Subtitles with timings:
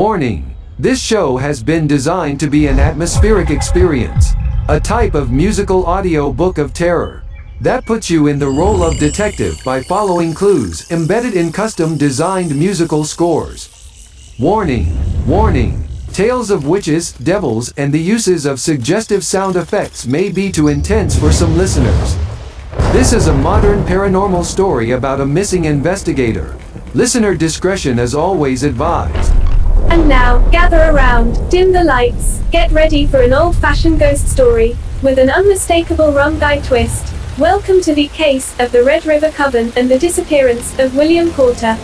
[0.00, 4.32] Warning This show has been designed to be an atmospheric experience,
[4.70, 7.22] a type of musical audio book of terror.
[7.60, 12.58] That puts you in the role of detective by following clues embedded in custom designed
[12.58, 13.68] musical scores.
[14.38, 14.86] Warning,
[15.26, 15.86] warning.
[16.14, 21.14] Tales of witches, devils, and the uses of suggestive sound effects may be too intense
[21.14, 22.16] for some listeners.
[22.94, 26.56] This is a modern paranormal story about a missing investigator.
[26.94, 29.39] Listener discretion is always advised.
[29.90, 34.76] And now, gather around, dim the lights, get ready for an old fashioned ghost story,
[35.02, 37.12] with an unmistakable rum guy twist.
[37.38, 41.76] Welcome to the case of the Red River Coven and the disappearance of William Porter.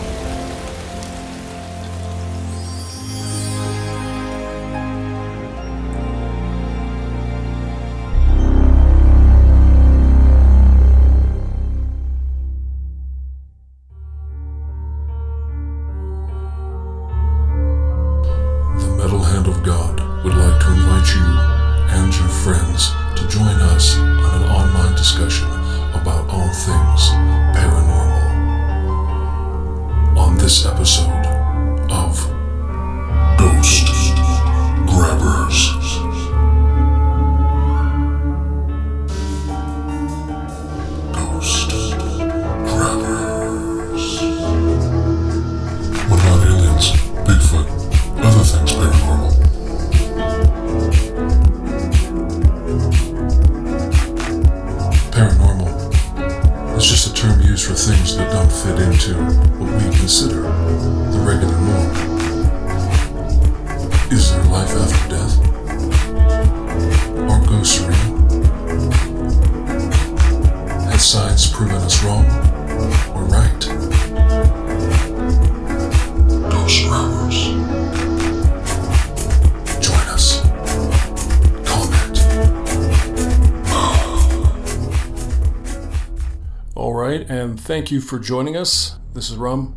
[87.67, 88.97] Thank you for joining us.
[89.13, 89.75] This is Rum.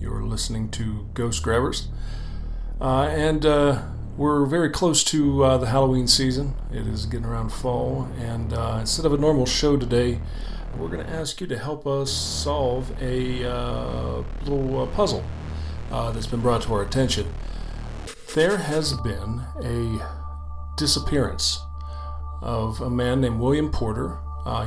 [0.00, 1.86] You're listening to Ghost Grabbers.
[2.80, 3.82] Uh, and uh,
[4.16, 6.56] we're very close to uh, the Halloween season.
[6.72, 10.20] It is getting around fall, and uh, instead of a normal show today,
[10.76, 15.24] we're going to ask you to help us solve a uh, little uh, puzzle
[15.88, 17.32] that's been brought to our attention.
[18.34, 20.04] There has been a
[20.76, 21.60] disappearance
[22.42, 24.18] of a man named William Porter.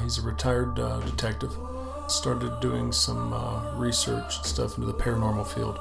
[0.01, 1.57] He's a retired detective.
[2.13, 5.79] Started doing some uh, research and stuff into the paranormal field.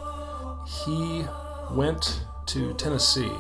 [0.67, 1.25] He
[1.71, 3.31] went to Tennessee.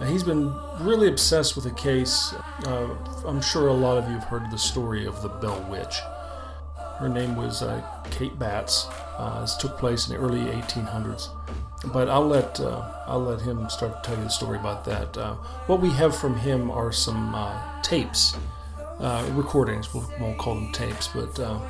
[0.00, 2.34] Now, he's been really obsessed with a case.
[2.66, 2.88] Uh,
[3.24, 6.00] I'm sure a lot of you have heard the story of the Bell Witch.
[6.98, 7.80] Her name was uh,
[8.10, 8.88] Kate Batts.
[9.16, 11.28] Uh, this took place in the early 1800s.
[11.92, 15.16] But I'll let uh, I'll let him start to tell you the story about that.
[15.16, 15.34] Uh,
[15.66, 17.34] what we have from him are some
[17.82, 18.36] tapes,
[18.98, 19.92] uh, recordings.
[19.92, 21.60] We'll, won't call them tapes, but uh,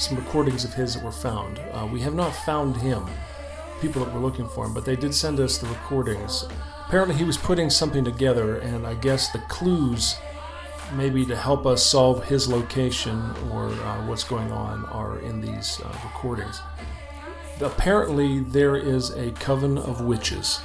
[0.00, 1.60] some recordings of his that were found.
[1.72, 3.04] Uh, we have not found him,
[3.82, 6.46] people that were looking for him, but they did send us the recordings.
[6.86, 10.16] Apparently, he was putting something together, and I guess the clues
[10.94, 15.80] maybe to help us solve his location or uh, what's going on are in these
[15.84, 16.62] uh, recordings.
[17.60, 20.60] Apparently, there is a coven of witches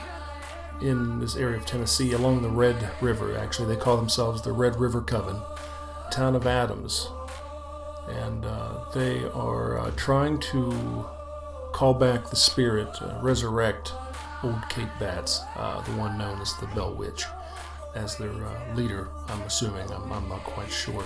[0.82, 3.38] in this area of Tennessee along the Red River.
[3.38, 5.42] Actually, they call themselves the Red River Coven,
[6.10, 7.10] town of Adams.
[8.08, 11.06] And uh, they are uh, trying to
[11.74, 13.94] call back the spirit, uh, resurrect
[14.44, 17.26] old Kate Batts, uh, the one known as the Bell Witch
[17.96, 19.92] as their uh, leader, I'm assuming.
[19.92, 21.04] I'm, I'm not quite sure.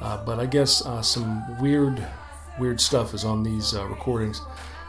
[0.00, 2.06] Uh, but I guess some weird,
[2.58, 4.42] weird stuff is on these recordings.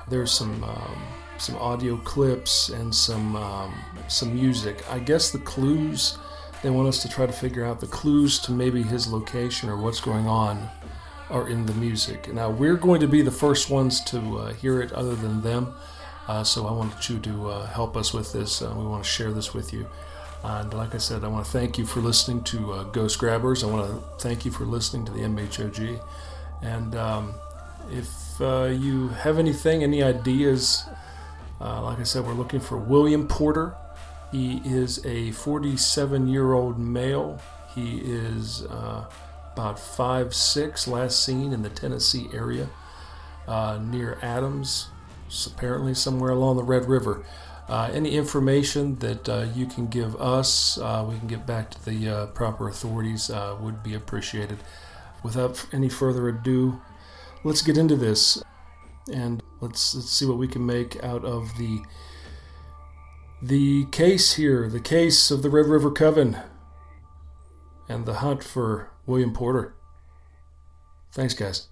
[0.07, 1.01] There's some um,
[1.39, 3.73] some audio clips and some um,
[4.07, 4.83] some music.
[4.91, 6.17] I guess the clues
[6.61, 9.77] they want us to try to figure out the clues to maybe his location or
[9.77, 10.69] what's going on
[11.29, 12.33] are in the music.
[12.33, 15.73] Now we're going to be the first ones to uh, hear it, other than them.
[16.27, 18.61] Uh, so I wanted you to uh, help us with this.
[18.61, 19.87] Uh, we want to share this with you.
[20.43, 23.63] And like I said, I want to thank you for listening to uh, Ghost Grabbers.
[23.63, 26.01] I want to thank you for listening to the MHOG.
[26.61, 27.33] And um,
[27.91, 30.85] if uh, you have anything, any ideas,
[31.59, 33.75] like I said, we're looking for William Porter.
[34.31, 37.39] He is a 47 year old male.
[37.75, 38.65] He is
[39.59, 42.69] about 5'6, last seen in the Tennessee area
[43.45, 44.87] uh, near Adams,
[45.45, 47.25] apparently somewhere along the Red River.
[47.67, 51.85] Uh, any information that uh, you can give us, uh, we can get back to
[51.85, 54.59] the uh, proper authorities, uh, would be appreciated.
[55.23, 56.79] Without any further ado,
[57.43, 58.41] let's get into this
[59.11, 61.81] and let's, let's see what we can make out of the
[63.41, 66.37] The case here, the case of the Red River Coven
[67.89, 69.73] and the hunt for William Porter.
[71.11, 71.68] Thanks, guys.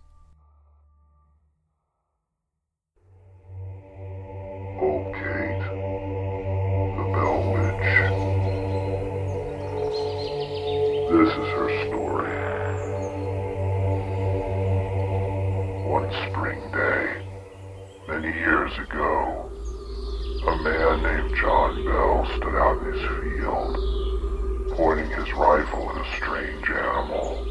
[24.78, 27.44] Pointing his rifle at a strange animal.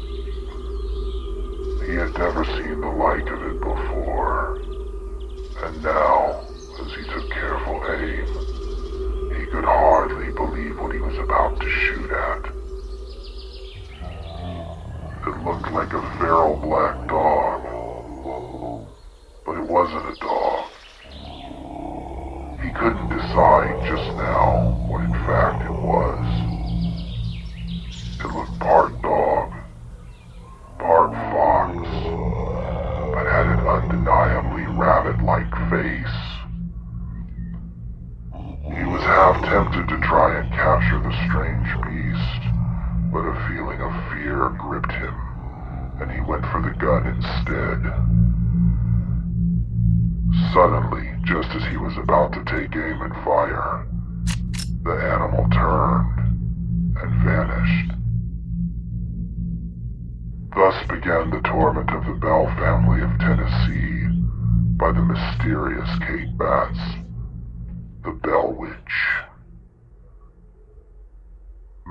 [1.85, 4.55] He had never seen the like of it before,
[5.61, 6.39] and now,
[6.79, 8.25] as he took careful aim,
[9.37, 12.45] he could hardly believe what he was about to shoot at.
[15.27, 17.61] It looked like a feral black dog,
[19.45, 20.63] but it wasn't a dog.
[22.63, 24.46] He couldn't decide just now
[39.87, 42.41] to try and capture the strange beast,
[43.11, 45.15] but a feeling of fear gripped him,
[46.01, 47.79] and he went for the gun instead.
[50.53, 53.87] Suddenly, just as he was about to take aim and fire,
[54.83, 56.19] the animal turned
[56.97, 57.91] and vanished.
[60.55, 64.07] Thus began the torment of the Bell family of Tennessee
[64.77, 66.79] by the mysterious Kate Batts,
[68.03, 69.26] the Bell Witch.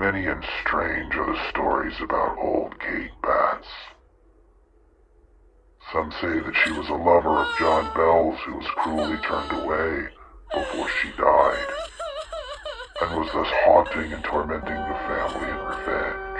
[0.06, 3.66] Many and strange are the stories about old Kate Batts.
[5.92, 10.06] Some say that she was a lover of John Bell's who was cruelly turned away
[10.54, 11.66] before she died,
[13.00, 16.35] and was thus haunting and tormenting the family in revenge.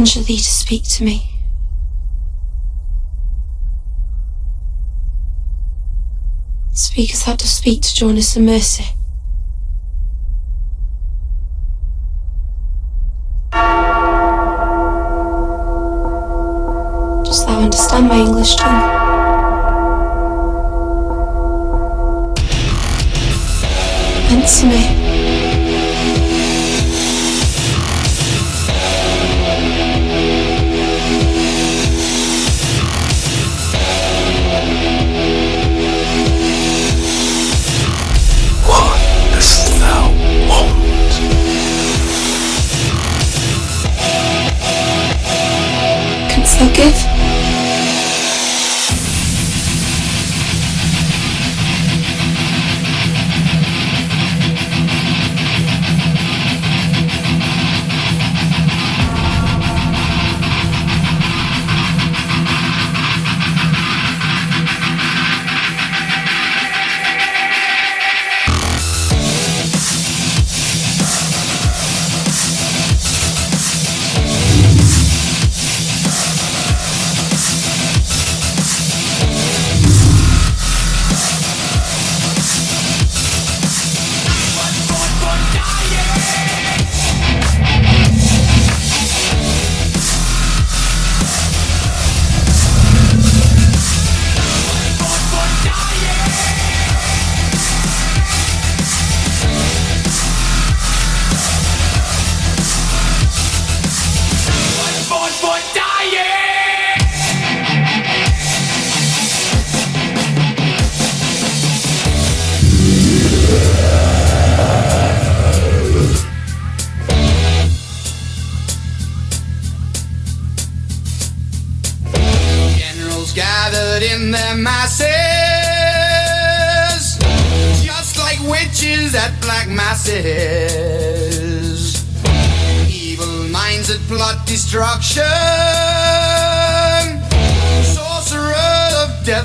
[0.00, 1.30] Conjure thee to speak to me.
[6.72, 8.84] Speak as thou dost speak to Jonas and Mercy.
[17.26, 18.80] Dost thou understand my English tongue?
[24.32, 24.99] Answer me.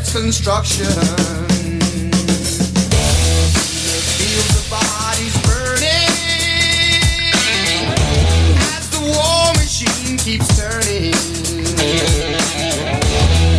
[0.06, 0.86] its instruction.
[0.86, 0.92] The
[4.18, 6.10] fields of bodies burning
[8.78, 11.14] as the war machine keeps turning.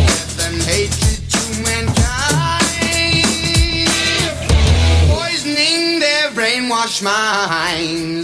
[0.07, 3.27] Death and hatred to mankind,
[5.11, 8.16] poisoning their brainwashed minds.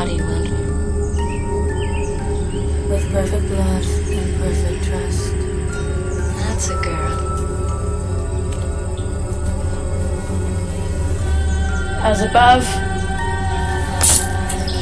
[0.00, 0.16] With
[3.12, 5.34] perfect love and perfect trust.
[6.38, 7.18] That's a girl.
[12.02, 12.64] As above,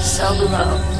[0.00, 0.97] so below.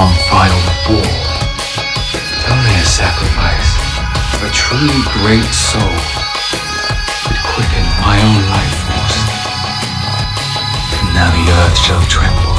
[0.00, 1.04] on fire with.
[1.04, 3.72] It's only a sacrifice
[4.34, 5.96] of a truly great soul
[7.26, 9.18] could quicken my own life force.
[11.00, 12.49] And now the earth shall tremble.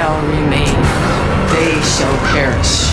[0.00, 0.64] Shall remain,
[1.52, 2.89] they shall perish.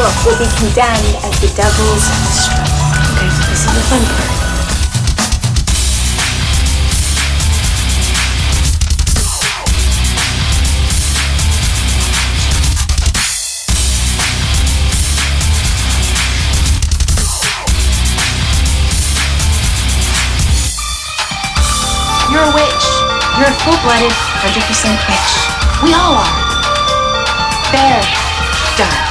[0.00, 2.72] Book will be condemned as the devil's mistress.
[3.12, 4.32] Okay, this is the fun part.
[22.32, 22.86] You're a witch.
[23.36, 25.32] You're a full-blooded, 100% witch.
[25.84, 26.40] We all are.
[27.70, 28.00] There.
[28.78, 29.09] Done.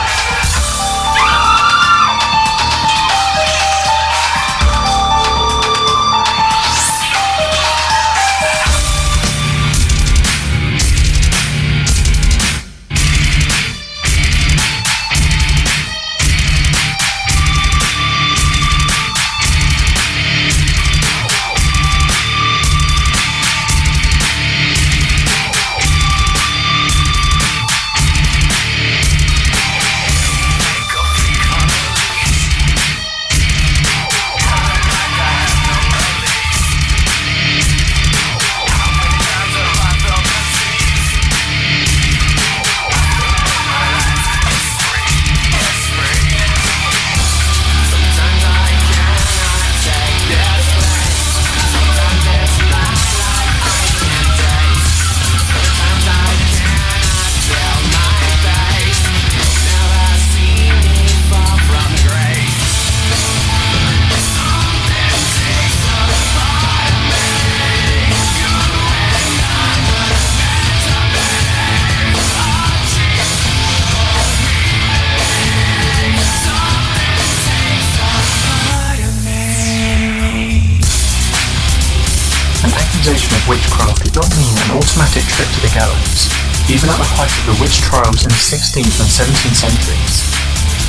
[86.90, 90.26] At the height of the witch trials in the 16th and 17th centuries.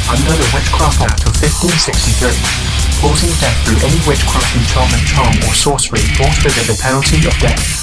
[0.09, 2.33] Under the Witchcraft Act of 1563,
[3.05, 7.37] causing death through any witchcraft enchantment charm or sorcery brought with it the penalty of
[7.37, 7.80] death.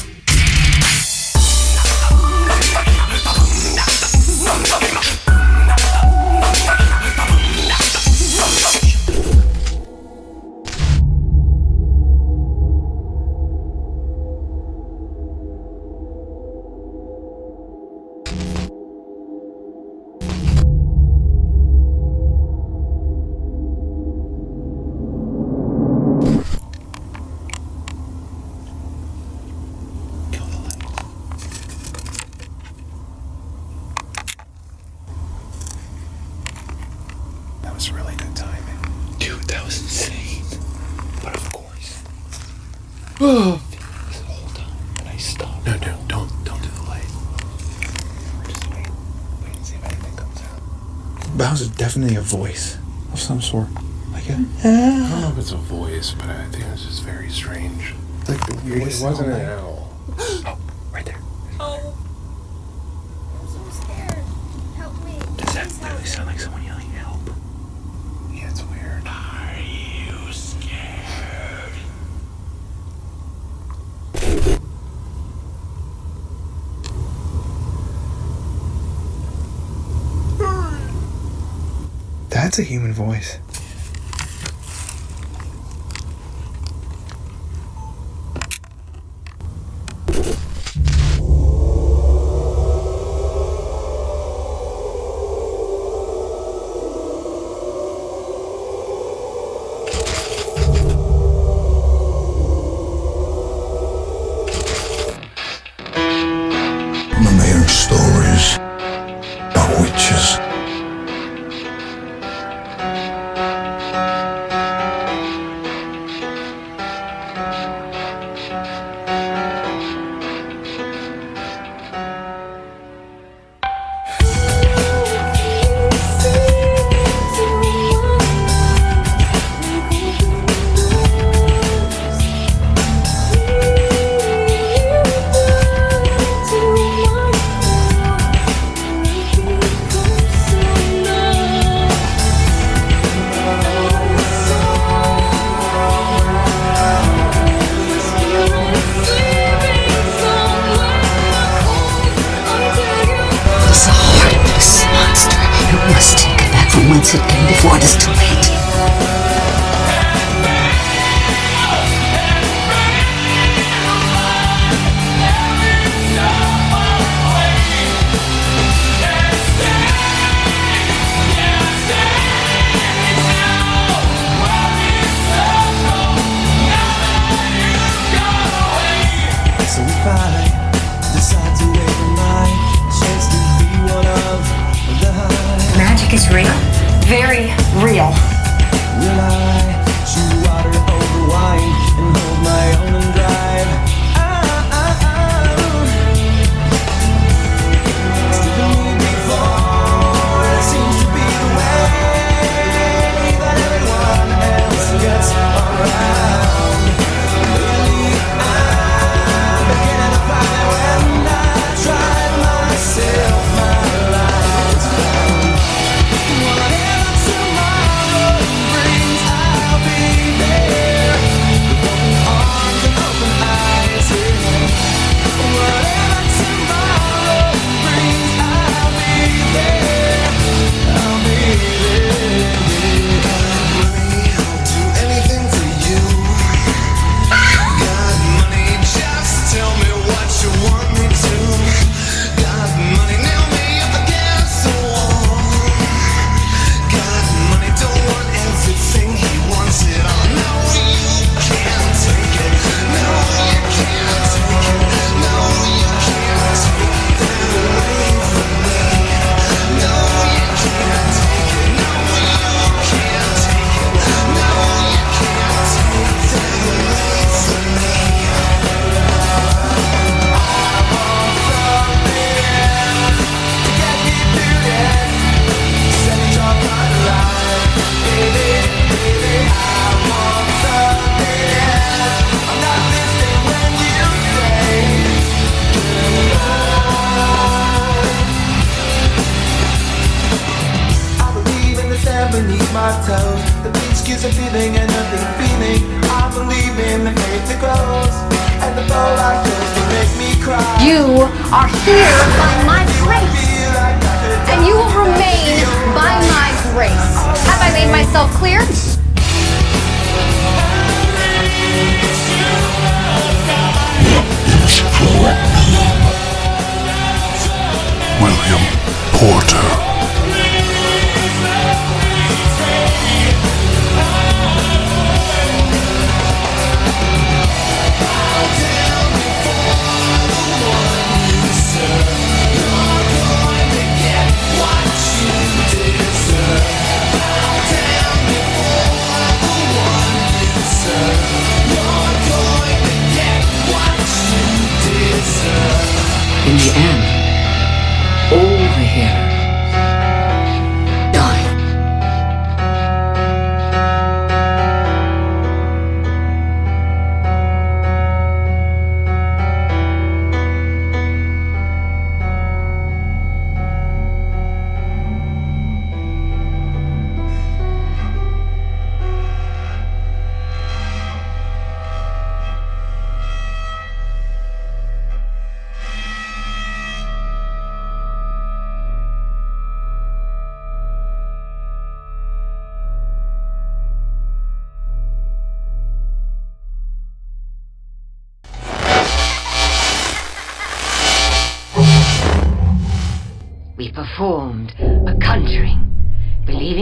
[51.88, 52.78] definitely a voice
[53.14, 53.70] of some sort.
[54.12, 57.30] Like a, I don't know if it's a voice, but I think it's just very
[57.30, 57.96] strange.
[58.28, 59.02] Like the weirdest.
[59.02, 59.77] It wasn't an owl.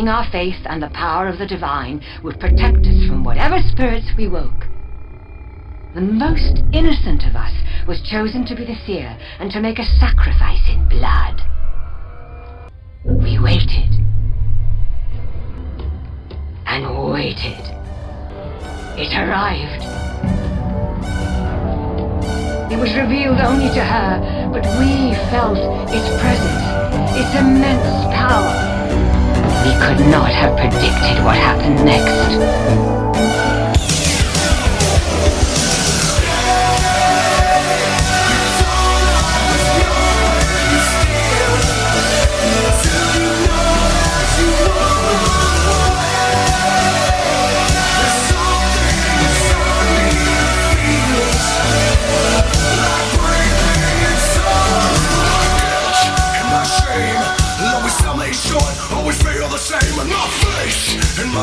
[0.05, 4.11] Believing our faith and the power of the divine would protect us from whatever spirits
[4.17, 4.67] we woke.
[5.95, 7.53] The most innocent of us
[7.87, 11.41] was chosen to be the seer and to make a sacrifice in blood.
[13.03, 13.97] We waited.
[16.67, 17.63] And waited.
[18.97, 19.83] It arrived.
[22.71, 25.57] It was revealed only to her, but we felt
[25.89, 28.74] its presence, its immense power.
[29.65, 33.04] We could not have predicted what happened next.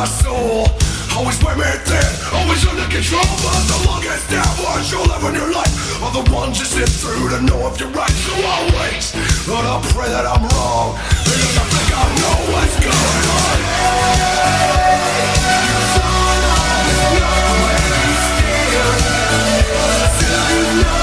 [0.03, 0.67] My soul.
[1.15, 4.27] Always wear me thin, always under control, but the longest
[4.59, 7.79] ones you'll ever in your life are the ones you sit through to know if
[7.79, 8.11] you're right.
[8.11, 9.15] So I'll wait,
[9.47, 13.53] but I'll pray that I'm wrong, because I think I know what's going on.
[20.83, 21.02] Like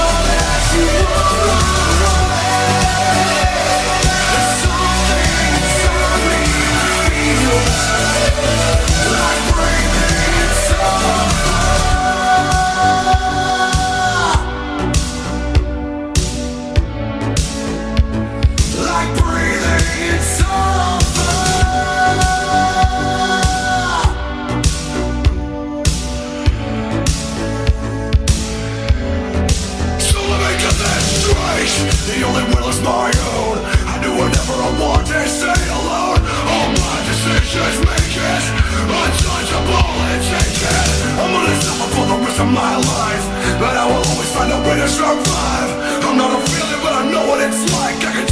[42.40, 43.26] of my life.
[43.60, 45.70] But I will always find a way to survive.
[46.06, 48.00] I'm not a feeling but I know what it's like.
[48.08, 48.29] I can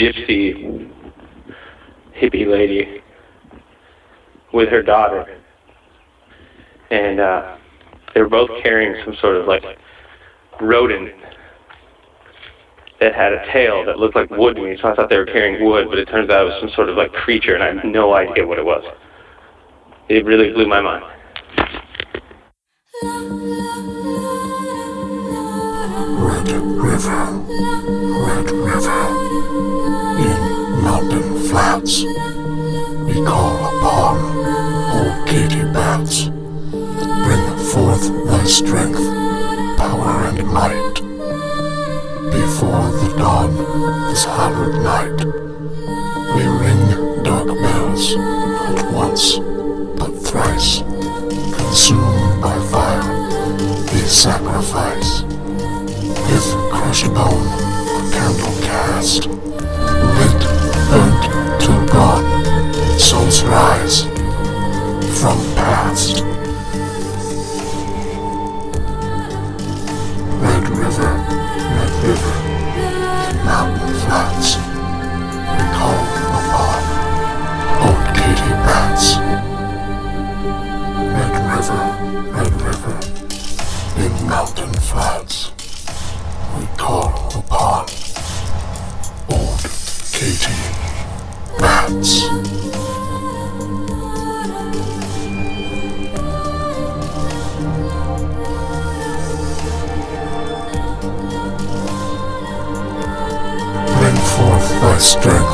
[0.00, 0.90] gypsy
[2.16, 3.02] hippie lady
[4.52, 5.38] with her daughter.
[6.90, 7.56] And uh,
[8.14, 9.62] they were both carrying some sort of like
[10.60, 11.10] rodent
[13.00, 14.76] that had a tail that looked like wood to me.
[14.80, 16.88] So I thought they were carrying wood, but it turns out it was some sort
[16.88, 18.84] of like creature, and I have no idea what it was.
[20.08, 21.04] It really blew my mind.
[26.00, 27.26] Red River,
[28.24, 29.02] Red River,
[30.18, 32.04] in Mountain Flats,
[33.04, 34.16] we call upon
[34.96, 36.28] old Katy Bats.
[36.70, 38.98] Bring forth thy strength,
[39.76, 40.94] power, and might.
[42.32, 43.54] Before the dawn
[44.08, 45.24] this hallowed night,
[46.34, 49.36] we ring dark bells, not once,
[49.98, 50.80] but thrice.
[50.80, 53.04] Consumed by fire,
[53.92, 55.39] we sacrifice.
[56.30, 57.48] With crushed bone,
[58.12, 60.40] candle cast, lit,
[60.88, 61.24] burnt
[61.62, 62.22] to God,
[63.00, 64.02] souls rise
[65.18, 66.22] from past.
[70.38, 71.12] Red River,
[71.74, 72.36] Red River,
[73.44, 74.48] mountain flats,
[75.50, 76.00] we call
[76.38, 76.80] upon
[77.82, 79.06] old Katy Bats.
[81.16, 81.82] Red River,
[82.30, 82.96] Red River,
[83.98, 85.50] in mountain flats,
[86.80, 87.84] call upon
[89.28, 89.60] old
[90.16, 90.56] Katy
[91.58, 92.12] Bats.
[103.98, 105.49] Bring forth thy strength,